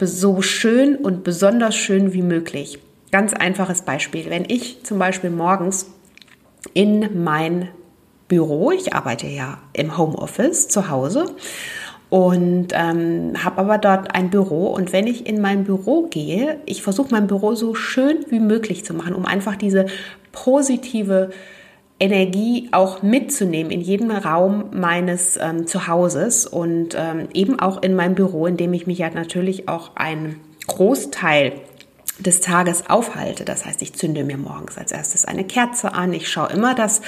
[0.08, 2.80] so schön und besonders schön wie möglich.
[3.12, 4.30] Ganz einfaches Beispiel.
[4.30, 5.92] Wenn ich zum Beispiel morgens
[6.74, 7.70] in mein
[8.28, 11.26] Büro, ich arbeite ja im Homeoffice zu Hause
[12.10, 14.68] und ähm, habe aber dort ein Büro.
[14.68, 18.86] Und wenn ich in mein Büro gehe, ich versuche mein Büro so schön wie möglich
[18.86, 19.88] zu machen, um einfach diese
[20.32, 21.32] positive
[22.00, 28.16] Energie auch mitzunehmen in jedem Raum meines ähm, Zuhauses und ähm, eben auch in meinem
[28.16, 31.54] Büro, in dem ich mich ja natürlich auch einen Großteil
[32.20, 33.46] des Tages aufhalte.
[33.46, 36.14] Das heißt, ich zünde mir morgens als erstes eine Kerze an.
[36.14, 37.02] Ich schaue immer, dass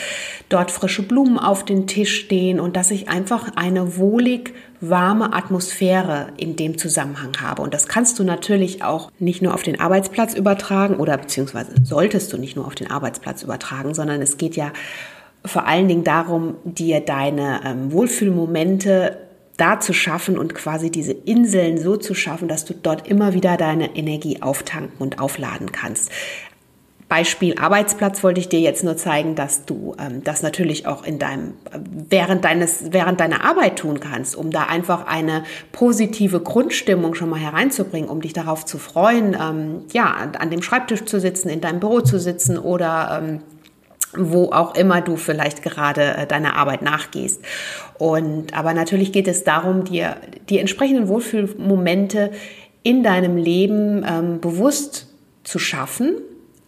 [0.49, 6.29] dort frische Blumen auf den Tisch stehen und dass ich einfach eine wohlig warme Atmosphäre
[6.37, 7.61] in dem Zusammenhang habe.
[7.61, 12.33] Und das kannst du natürlich auch nicht nur auf den Arbeitsplatz übertragen oder beziehungsweise solltest
[12.33, 14.71] du nicht nur auf den Arbeitsplatz übertragen, sondern es geht ja
[15.43, 19.17] vor allen Dingen darum, dir deine ähm, Wohlfühlmomente
[19.61, 23.57] da zu schaffen und quasi diese Inseln so zu schaffen, dass du dort immer wieder
[23.57, 26.11] deine Energie auftanken und aufladen kannst.
[27.07, 31.19] Beispiel Arbeitsplatz wollte ich dir jetzt nur zeigen, dass du ähm, das natürlich auch in
[31.19, 31.55] deinem
[32.09, 35.43] während deines während deiner Arbeit tun kannst, um da einfach eine
[35.73, 40.61] positive Grundstimmung schon mal hereinzubringen, um dich darauf zu freuen, ähm, ja an, an, dem
[40.61, 43.41] Schreibtisch zu sitzen, in deinem Büro zu sitzen oder ähm,
[44.17, 47.41] wo auch immer du vielleicht gerade äh, deiner Arbeit nachgehst.
[47.97, 50.17] Und aber natürlich geht es darum, dir
[50.49, 52.31] die entsprechenden Wohlfühlmomente
[52.83, 55.07] in deinem Leben ähm, bewusst
[55.43, 56.15] zu schaffen,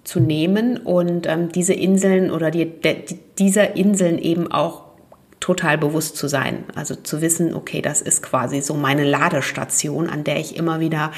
[0.03, 2.97] zu nehmen und ähm, diese Inseln oder die, de,
[3.39, 4.82] dieser Inseln eben auch
[5.43, 6.63] total bewusst zu sein.
[6.73, 11.11] Also zu wissen, okay, das ist quasi so meine Ladestation, an der ich immer wieder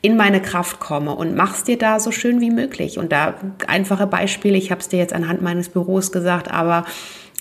[0.00, 2.98] in meine Kraft komme und mach's dir da so schön wie möglich.
[2.98, 3.34] Und da
[3.66, 6.84] einfache Beispiele, ich habe es dir jetzt anhand meines Büros gesagt, aber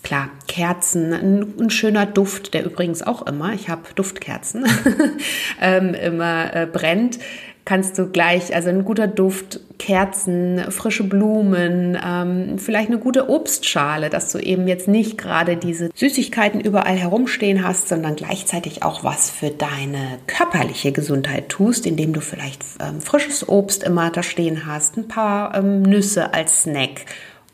[0.01, 4.65] klar, Kerzen, ein, ein, schöner Duft, der übrigens auch immer, ich habe Duftkerzen,
[5.61, 7.19] ähm, immer äh, brennt
[7.65, 14.10] kannst du gleich, also ein guter Duft, Kerzen, frische Blumen, ähm, vielleicht eine gute Obstschale,
[14.10, 19.30] dass du eben jetzt nicht gerade diese Süßigkeiten überall herumstehen hast, sondern gleichzeitig auch was
[19.30, 24.97] für deine körperliche Gesundheit tust, indem du vielleicht ähm, frisches Obst immer da stehen hast,
[24.97, 27.06] ein paar ähm, Nüsse als Snack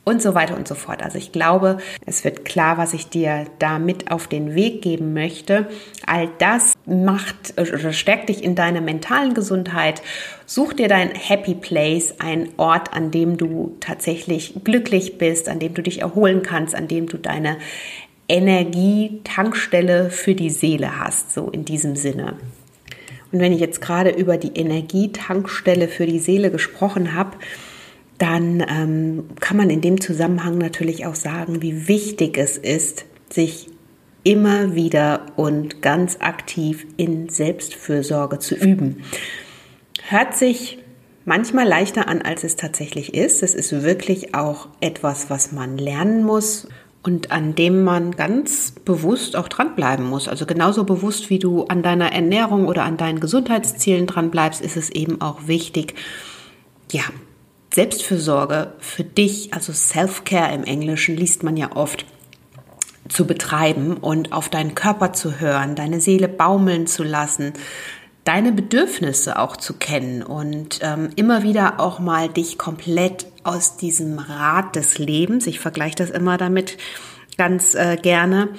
[0.03, 1.03] und so weiter und so fort.
[1.03, 5.13] Also ich glaube, es wird klar, was ich dir da mit auf den Weg geben
[5.13, 5.67] möchte.
[6.05, 10.01] All das macht oder stärkt dich in deiner mentalen Gesundheit.
[10.45, 15.75] Such dir dein Happy Place, ein Ort, an dem du tatsächlich glücklich bist, an dem
[15.75, 17.57] du dich erholen kannst, an dem du deine
[18.27, 22.33] Energietankstelle für die Seele hast, so in diesem Sinne.
[23.31, 27.38] Und wenn ich jetzt gerade über die Energietankstelle für die Seele gesprochen habe,
[28.19, 33.69] dann ähm, kann man in dem Zusammenhang natürlich auch sagen, wie wichtig es ist, sich
[34.23, 39.03] immer wieder und ganz aktiv in Selbstfürsorge zu üben.
[40.08, 40.79] Hört sich
[41.25, 43.41] manchmal leichter an, als es tatsächlich ist.
[43.41, 46.67] Es ist wirklich auch etwas, was man lernen muss
[47.03, 50.27] und an dem man ganz bewusst auch dranbleiben muss.
[50.27, 54.89] Also genauso bewusst, wie du an deiner Ernährung oder an deinen Gesundheitszielen dranbleibst, ist es
[54.89, 55.93] eben auch wichtig,
[56.91, 57.03] ja,
[57.73, 62.05] Selbstfürsorge für dich, also Self-Care im Englischen liest man ja oft,
[63.08, 67.53] zu betreiben und auf deinen Körper zu hören, deine Seele baumeln zu lassen,
[68.23, 74.19] deine Bedürfnisse auch zu kennen und ähm, immer wieder auch mal dich komplett aus diesem
[74.19, 76.77] Rad des Lebens, ich vergleiche das immer damit
[77.38, 78.49] ganz äh, gerne,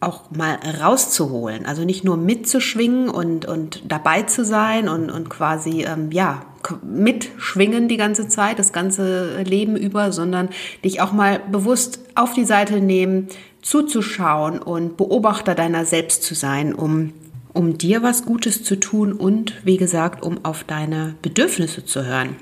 [0.00, 1.66] auch mal rauszuholen.
[1.66, 6.42] Also nicht nur mitzuschwingen und, und dabei zu sein und, und quasi, ähm, ja,
[6.82, 10.50] mitschwingen die ganze Zeit, das ganze Leben über, sondern
[10.84, 13.28] dich auch mal bewusst auf die Seite nehmen,
[13.62, 17.12] zuzuschauen und Beobachter deiner selbst zu sein, um
[17.52, 22.36] um dir was Gutes zu tun und, wie gesagt, um auf deine Bedürfnisse zu hören.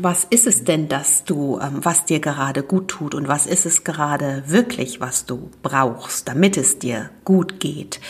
[0.00, 3.64] Was ist es denn, dass du, ähm, was dir gerade gut tut und was ist
[3.64, 8.00] es gerade wirklich, was du brauchst, damit es dir gut geht?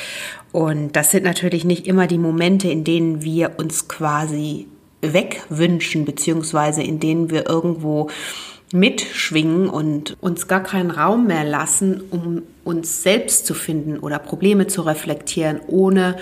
[0.51, 4.67] Und das sind natürlich nicht immer die Momente, in denen wir uns quasi
[5.03, 8.09] wegwünschen, beziehungsweise in denen wir irgendwo
[8.73, 14.67] mitschwingen und uns gar keinen Raum mehr lassen, um uns selbst zu finden oder Probleme
[14.69, 16.17] zu reflektieren, ohne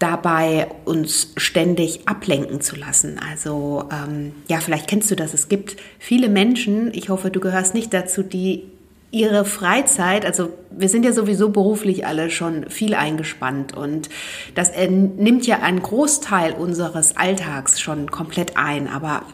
[0.00, 3.20] dabei uns ständig ablenken zu lassen.
[3.30, 5.34] Also ähm, ja, vielleicht kennst du das.
[5.34, 8.64] Es gibt viele Menschen, ich hoffe, du gehörst nicht dazu, die
[9.12, 14.08] ihre Freizeit, also wir sind ja sowieso beruflich alle schon viel eingespannt und
[14.54, 19.24] das nimmt ja einen Großteil unseres Alltags schon komplett ein, aber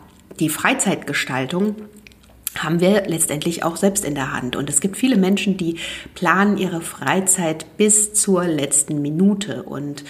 [0.40, 1.76] die Freizeitgestaltung
[2.56, 4.56] haben wir letztendlich auch selbst in der Hand.
[4.56, 5.76] Und es gibt viele Menschen, die
[6.14, 9.62] planen ihre Freizeit bis zur letzten Minute.
[9.62, 10.04] Und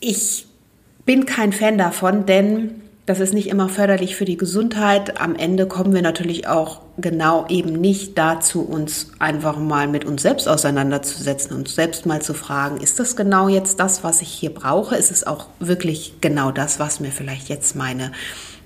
[0.00, 0.46] ich
[1.04, 5.20] bin kein Fan davon, denn das ist nicht immer förderlich für die Gesundheit.
[5.20, 10.22] Am Ende kommen wir natürlich auch genau eben nicht dazu, uns einfach mal mit uns
[10.22, 14.54] selbst auseinanderzusetzen und selbst mal zu fragen, ist das genau jetzt das, was ich hier
[14.54, 14.94] brauche?
[14.94, 18.12] Ist es auch wirklich genau das, was mir vielleicht jetzt meine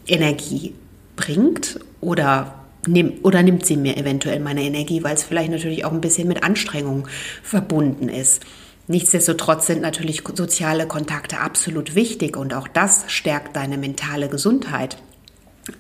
[0.07, 0.75] Energie
[1.17, 1.81] bringt?
[2.03, 2.55] Oder
[2.87, 6.29] nimm, oder nimmt sie mir eventuell meine Energie, weil es vielleicht natürlich auch ein bisschen
[6.29, 7.09] mit Anstrengung
[7.43, 8.43] verbunden ist.
[8.87, 14.99] Nichtsdestotrotz sind natürlich soziale Kontakte absolut wichtig und auch das stärkt deine mentale Gesundheit.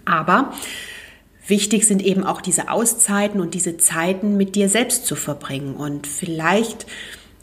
[0.06, 0.54] Aber
[1.46, 6.06] wichtig sind eben auch diese Auszeiten und diese Zeiten mit dir selbst zu verbringen und
[6.06, 6.86] vielleicht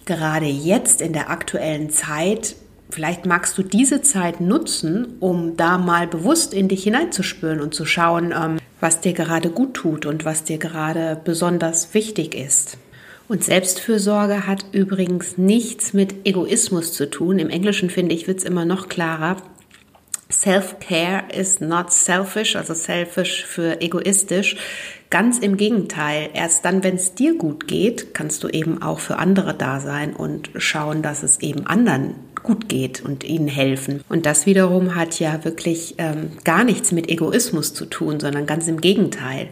[0.06, 2.56] gerade jetzt in der aktuellen Zeit
[2.91, 7.86] Vielleicht magst du diese Zeit nutzen, um da mal bewusst in dich hineinzuspüren und zu
[7.86, 12.78] schauen, ähm, was dir gerade gut tut und was dir gerade besonders wichtig ist.
[13.31, 17.39] Und Selbstfürsorge hat übrigens nichts mit Egoismus zu tun.
[17.39, 19.37] Im Englischen finde ich, wird es immer noch klarer.
[20.29, 24.57] Self-care is not selfish, also selfish für egoistisch.
[25.09, 26.29] Ganz im Gegenteil.
[26.33, 30.13] Erst dann, wenn es dir gut geht, kannst du eben auch für andere da sein
[30.13, 34.03] und schauen, dass es eben anderen gut geht und ihnen helfen.
[34.09, 38.67] Und das wiederum hat ja wirklich ähm, gar nichts mit Egoismus zu tun, sondern ganz
[38.67, 39.47] im Gegenteil.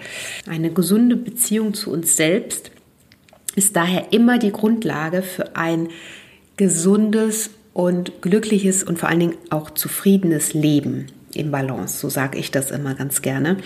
[0.49, 2.71] Eine gesunde Beziehung zu uns selbst
[3.55, 5.89] ist daher immer die Grundlage für ein
[6.57, 11.99] gesundes und glückliches und vor allen Dingen auch zufriedenes Leben in Balance.
[11.99, 13.57] So sage ich das immer ganz gerne.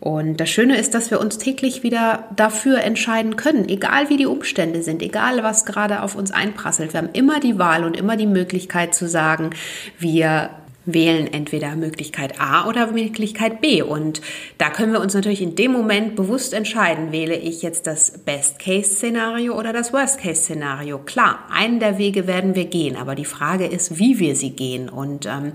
[0.00, 4.26] Und das Schöne ist, dass wir uns täglich wieder dafür entscheiden können, egal wie die
[4.26, 6.92] Umstände sind, egal was gerade auf uns einprasselt.
[6.92, 9.50] Wir haben immer die Wahl und immer die Möglichkeit zu sagen,
[9.98, 10.50] wir
[10.86, 13.82] wählen entweder Möglichkeit A oder Möglichkeit B.
[13.82, 14.20] Und
[14.58, 19.58] da können wir uns natürlich in dem Moment bewusst entscheiden, wähle ich jetzt das Best-Case-Szenario
[19.58, 20.98] oder das Worst-Case-Szenario.
[20.98, 24.88] Klar, einen der Wege werden wir gehen, aber die Frage ist, wie wir sie gehen
[24.88, 25.52] und ähm,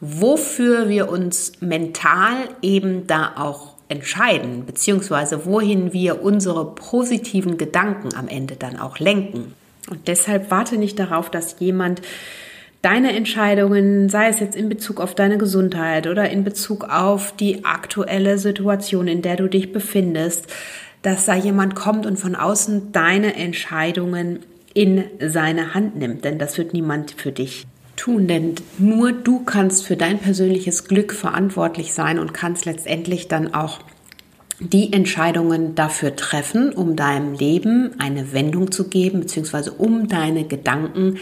[0.00, 8.28] wofür wir uns mental eben da auch entscheiden, beziehungsweise wohin wir unsere positiven Gedanken am
[8.28, 9.54] Ende dann auch lenken.
[9.90, 12.02] Und deshalb warte nicht darauf, dass jemand
[12.82, 17.64] deine Entscheidungen, sei es jetzt in Bezug auf deine Gesundheit oder in Bezug auf die
[17.64, 20.46] aktuelle Situation, in der du dich befindest,
[21.02, 24.40] dass da jemand kommt und von außen deine Entscheidungen
[24.74, 26.24] in seine Hand nimmt.
[26.24, 31.12] Denn das wird niemand für dich tun, denn nur du kannst für dein persönliches Glück
[31.12, 33.80] verantwortlich sein und kannst letztendlich dann auch
[34.60, 41.18] die Entscheidungen dafür treffen, um deinem Leben eine Wendung zu geben, beziehungsweise um deine Gedanken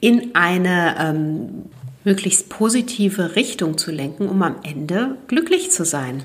[0.00, 1.48] in eine ähm,
[2.04, 6.22] möglichst positive Richtung zu lenken, um am Ende glücklich zu sein.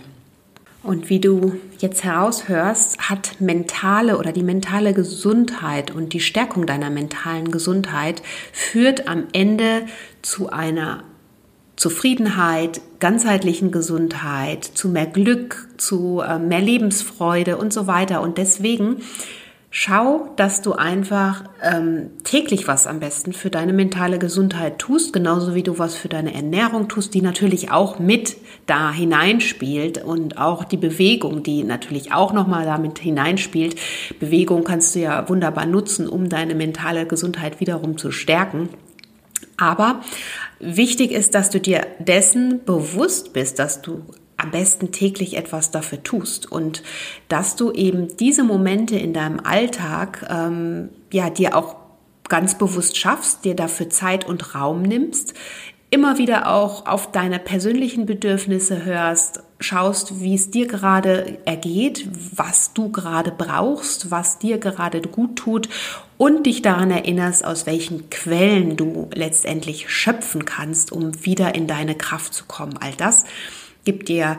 [0.83, 6.89] Und wie du jetzt heraushörst, hat mentale oder die mentale Gesundheit und die Stärkung deiner
[6.89, 9.85] mentalen Gesundheit führt am Ende
[10.23, 11.03] zu einer
[11.81, 18.21] Zufriedenheit, ganzheitlichen Gesundheit, zu mehr Glück, zu äh, mehr Lebensfreude und so weiter.
[18.21, 18.97] Und deswegen
[19.73, 25.55] Schau, dass du einfach ähm, täglich was am besten für deine mentale Gesundheit tust, genauso
[25.55, 30.65] wie du was für deine Ernährung tust, die natürlich auch mit da hineinspielt und auch
[30.65, 33.77] die Bewegung, die natürlich auch nochmal damit hineinspielt.
[34.19, 38.67] Bewegung kannst du ja wunderbar nutzen, um deine mentale Gesundheit wiederum zu stärken.
[39.61, 40.01] Aber
[40.59, 44.03] wichtig ist, dass du dir dessen bewusst bist, dass du
[44.35, 46.81] am besten täglich etwas dafür tust und
[47.27, 51.75] dass du eben diese Momente in deinem Alltag ähm, ja dir auch
[52.27, 55.35] ganz bewusst schaffst, dir dafür Zeit und Raum nimmst,
[55.91, 62.73] immer wieder auch auf deine persönlichen Bedürfnisse hörst, schaust, wie es dir gerade ergeht, was
[62.73, 65.69] du gerade brauchst, was dir gerade gut tut
[66.17, 71.95] und dich daran erinnerst, aus welchen Quellen du letztendlich schöpfen kannst, um wieder in deine
[71.95, 72.77] Kraft zu kommen.
[72.79, 73.25] All das
[73.83, 74.37] gibt dir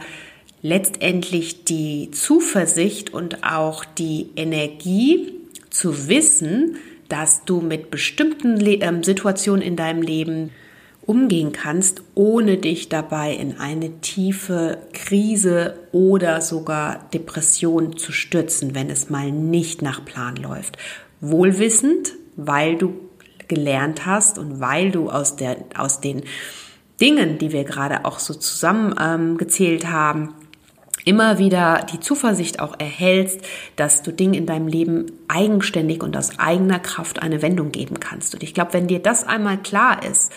[0.63, 5.35] letztendlich die Zuversicht und auch die Energie
[5.69, 6.77] zu wissen,
[7.09, 10.51] dass du mit bestimmten Le äh, Situationen in deinem Leben
[11.05, 18.89] umgehen kannst, ohne dich dabei in eine tiefe Krise oder sogar Depression zu stürzen, wenn
[18.89, 20.79] es mal nicht nach Plan läuft.
[21.21, 22.95] Wohlwissend, weil du
[23.49, 26.23] gelernt hast und weil du aus, der, aus den
[27.01, 30.35] Dingen, die wir gerade auch so zusammengezählt ähm, haben,
[31.05, 33.41] immer wieder die Zuversicht auch erhältst,
[33.75, 38.35] dass du Dinge in deinem Leben eigenständig und aus eigener Kraft eine Wendung geben kannst.
[38.35, 40.33] Und ich glaube, wenn dir das einmal klar ist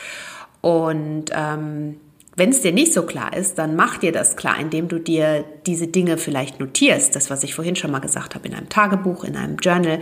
[0.66, 1.98] und ähm,
[2.36, 5.46] wenn es dir nicht so klar ist, dann mach dir das klar, indem du dir
[5.68, 7.16] diese Dinge vielleicht notierst.
[7.16, 10.00] Das, was ich vorhin schon mal gesagt habe, in einem Tagebuch, in einem Journal,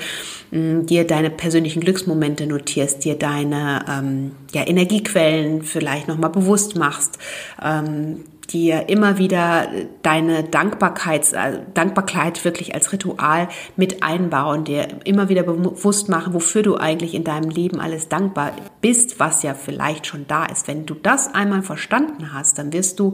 [0.52, 7.20] mh, dir deine persönlichen Glücksmomente notierst, dir deine ähm, ja, Energiequellen vielleicht nochmal bewusst machst,
[7.62, 9.68] ähm, dir immer wieder
[10.02, 16.62] deine Dankbarkeit, äh, Dankbarkeit wirklich als Ritual mit einbauen, dir immer wieder bewusst machen, wofür
[16.62, 20.68] du eigentlich in deinem Leben alles dankbar bist, was ja vielleicht schon da ist.
[20.68, 23.14] Wenn du das einmal verstanden hast, dann wirst du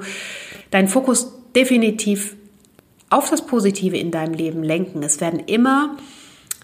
[0.71, 2.36] deinen Fokus definitiv
[3.09, 5.01] auf das Positive in deinem Leben lenken.
[5.03, 5.97] Es werden immer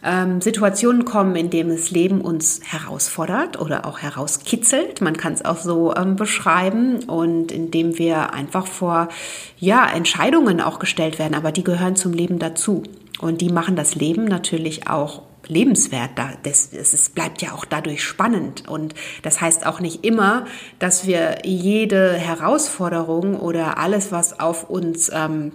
[0.05, 5.01] ähm, Situationen kommen, in denen das Leben uns herausfordert oder auch herauskitzelt.
[5.01, 9.09] Man kann es auch so ähm, beschreiben und indem wir einfach vor
[9.57, 12.83] ja, Entscheidungen auch gestellt werden, aber die gehören zum Leben dazu.
[13.19, 16.11] Und die machen das Leben natürlich auch lebenswert.
[16.43, 18.67] Das, es bleibt ja auch dadurch spannend.
[18.67, 18.93] Und
[19.23, 20.45] das heißt auch nicht immer,
[20.79, 25.53] dass wir jede Herausforderung oder alles, was auf uns ähm,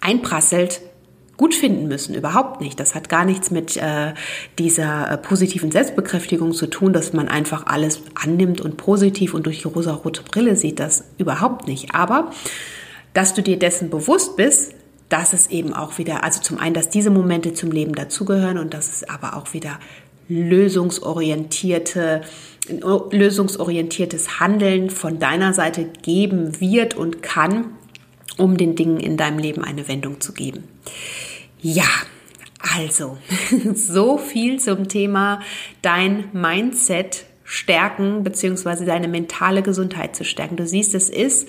[0.00, 0.80] einprasselt,
[1.36, 2.14] gut finden müssen.
[2.14, 2.78] Überhaupt nicht.
[2.78, 4.14] Das hat gar nichts mit äh,
[4.58, 9.62] dieser äh, positiven Selbstbekräftigung zu tun, dass man einfach alles annimmt und positiv und durch
[9.62, 10.78] die rosa-rote Brille sieht.
[10.78, 11.94] Das überhaupt nicht.
[11.94, 12.30] Aber
[13.14, 14.74] dass du dir dessen bewusst bist,
[15.08, 18.72] dass es eben auch wieder, also zum einen, dass diese Momente zum Leben dazugehören und
[18.72, 19.78] dass es aber auch wieder
[20.28, 22.22] lösungsorientierte,
[23.10, 27.66] lösungsorientiertes Handeln von deiner Seite geben wird und kann,
[28.38, 30.64] um den Dingen in deinem Leben eine Wendung zu geben.
[31.60, 31.88] Ja,
[32.76, 33.18] also,
[33.74, 35.40] so viel zum Thema
[35.82, 40.56] dein Mindset stärken, beziehungsweise deine mentale Gesundheit zu stärken.
[40.56, 41.48] Du siehst, es ist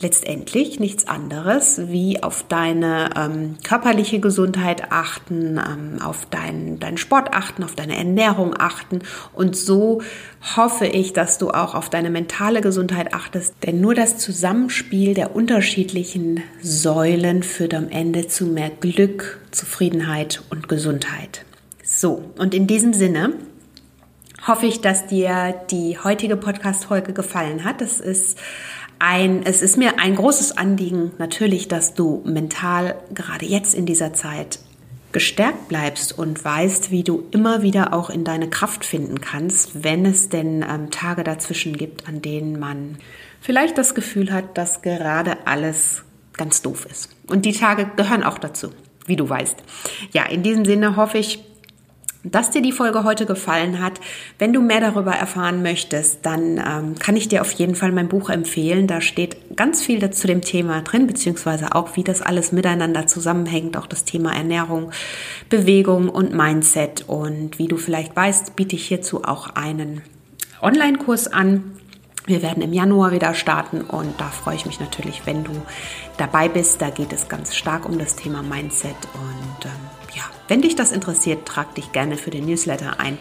[0.00, 7.32] letztendlich nichts anderes wie auf deine ähm, körperliche Gesundheit achten, ähm, auf deinen dein Sport
[7.32, 9.00] achten, auf deine Ernährung achten.
[9.32, 10.02] Und so
[10.56, 13.54] hoffe ich, dass du auch auf deine mentale Gesundheit achtest.
[13.64, 20.68] Denn nur das Zusammenspiel der unterschiedlichen Säulen führt am Ende zu mehr Glück, Zufriedenheit und
[20.68, 21.44] Gesundheit.
[21.82, 23.34] So, und in diesem Sinne
[24.46, 27.80] hoffe ich, dass dir die heutige Podcast-Folge gefallen hat.
[27.80, 28.38] Das ist
[28.98, 34.12] ein, es ist mir ein großes Anliegen natürlich, dass du mental gerade jetzt in dieser
[34.12, 34.58] Zeit
[35.12, 40.04] gestärkt bleibst und weißt, wie du immer wieder auch in deine Kraft finden kannst, wenn
[40.04, 42.98] es denn ähm, Tage dazwischen gibt, an denen man
[43.40, 47.08] vielleicht das Gefühl hat, dass gerade alles ganz doof ist.
[47.28, 48.70] Und die Tage gehören auch dazu,
[49.06, 49.56] wie du weißt.
[50.12, 51.42] Ja, in diesem Sinne hoffe ich,
[52.30, 54.00] dass dir die Folge heute gefallen hat.
[54.38, 58.08] Wenn du mehr darüber erfahren möchtest, dann ähm, kann ich dir auf jeden Fall mein
[58.08, 58.86] Buch empfehlen.
[58.86, 63.76] Da steht ganz viel zu dem Thema drin, beziehungsweise auch, wie das alles miteinander zusammenhängt,
[63.76, 64.90] auch das Thema Ernährung,
[65.48, 67.04] Bewegung und Mindset.
[67.06, 70.02] Und wie du vielleicht weißt, biete ich hierzu auch einen
[70.62, 71.72] Online-Kurs an.
[72.26, 75.52] Wir werden im Januar wieder starten und da freue ich mich natürlich, wenn du
[76.16, 76.82] dabei bist.
[76.82, 78.96] Da geht es ganz stark um das Thema Mindset.
[79.14, 83.18] Und ähm, ja, wenn dich das interessiert, trag dich gerne für den Newsletter ein.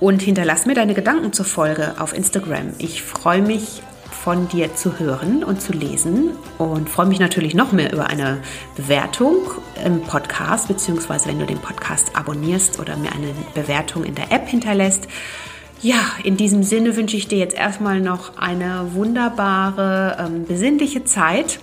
[0.00, 2.74] Und hinterlass mir deine Gedanken zur Folge auf Instagram.
[2.78, 3.82] Ich freue mich
[4.24, 8.42] von dir zu hören und zu lesen und freue mich natürlich noch mehr über eine
[8.76, 9.36] Bewertung
[9.84, 14.48] im Podcast, beziehungsweise wenn du den Podcast abonnierst oder mir eine Bewertung in der App
[14.48, 15.08] hinterlässt.
[15.80, 21.60] Ja, in diesem Sinne wünsche ich dir jetzt erstmal noch eine wunderbare, ähm, besinnliche Zeit.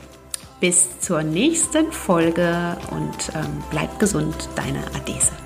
[0.59, 5.44] Bis zur nächsten Folge und ähm, bleib gesund, deine Adese.